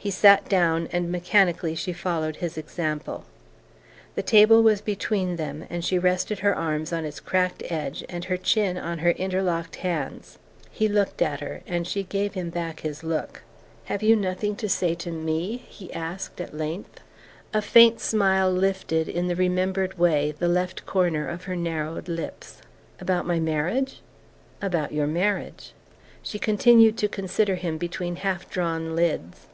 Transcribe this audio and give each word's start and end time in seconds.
He 0.00 0.12
sat 0.12 0.48
down, 0.48 0.88
and 0.92 1.10
mechanically 1.10 1.74
she 1.74 1.92
followed 1.92 2.36
his 2.36 2.56
example. 2.56 3.24
The 4.14 4.22
table 4.22 4.62
was 4.62 4.80
between 4.80 5.34
them 5.36 5.66
and 5.68 5.84
she 5.84 5.98
rested 5.98 6.38
her 6.38 6.54
arms 6.54 6.92
on 6.92 7.04
its 7.04 7.18
cracked 7.18 7.64
edge 7.68 8.04
and 8.08 8.26
her 8.26 8.36
chin 8.36 8.78
on 8.78 9.00
her 9.00 9.10
interlocked 9.10 9.74
hands. 9.76 10.38
He 10.70 10.86
looked 10.88 11.20
at 11.20 11.40
her 11.40 11.62
and 11.66 11.84
she 11.86 12.04
gave 12.04 12.34
him 12.34 12.48
back 12.48 12.80
his 12.80 13.02
look. 13.02 13.42
"Have 13.86 14.00
you 14.04 14.14
nothing 14.14 14.54
to 14.56 14.68
say 14.68 14.94
to 14.94 15.10
ME?" 15.10 15.58
he 15.68 15.92
asked 15.92 16.40
at 16.40 16.56
length. 16.56 17.00
A 17.52 17.60
faint 17.60 17.98
smile 18.00 18.52
lifted, 18.52 19.08
in 19.08 19.26
the 19.26 19.36
remembered 19.36 19.98
way, 19.98 20.30
the 20.38 20.46
left 20.48 20.86
corner 20.86 21.26
of 21.26 21.44
her 21.44 21.56
narrowed 21.56 22.08
lips. 22.08 22.62
"About 23.00 23.26
my 23.26 23.40
marriage?" 23.40 24.00
"About 24.62 24.92
your 24.92 25.08
marriage." 25.08 25.72
She 26.22 26.38
continued 26.38 26.96
to 26.98 27.08
consider 27.08 27.56
him 27.56 27.76
between 27.78 28.14
half 28.16 28.48
drawn 28.48 28.94
lids. 28.94 29.46